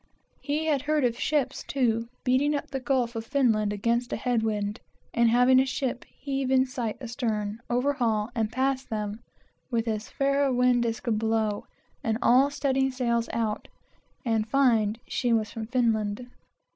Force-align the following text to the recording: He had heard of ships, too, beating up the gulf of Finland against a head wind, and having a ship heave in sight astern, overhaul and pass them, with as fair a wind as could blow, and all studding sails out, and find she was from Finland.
He 0.39 0.65
had 0.65 0.81
heard 0.81 1.05
of 1.05 1.19
ships, 1.19 1.61
too, 1.61 2.07
beating 2.23 2.55
up 2.55 2.71
the 2.71 2.79
gulf 2.79 3.15
of 3.15 3.23
Finland 3.23 3.71
against 3.71 4.11
a 4.11 4.15
head 4.15 4.41
wind, 4.41 4.79
and 5.13 5.29
having 5.29 5.59
a 5.59 5.65
ship 5.67 6.05
heave 6.05 6.49
in 6.49 6.65
sight 6.65 6.97
astern, 6.99 7.59
overhaul 7.69 8.29
and 8.33 8.51
pass 8.51 8.83
them, 8.83 9.19
with 9.69 9.87
as 9.87 10.09
fair 10.09 10.43
a 10.43 10.51
wind 10.51 10.87
as 10.87 11.01
could 11.01 11.19
blow, 11.19 11.67
and 12.03 12.17
all 12.19 12.49
studding 12.49 12.89
sails 12.89 13.29
out, 13.31 13.67
and 14.25 14.49
find 14.49 14.97
she 15.07 15.31
was 15.31 15.51
from 15.51 15.67
Finland. 15.67 16.25